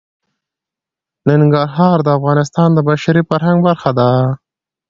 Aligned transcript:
ننګرهار 1.29 1.97
د 2.03 2.07
افغانستان 2.17 2.69
د 2.73 2.79
بشري 2.89 3.21
فرهنګ 3.29 3.57
برخه 3.67 3.91
ده. 3.99 4.09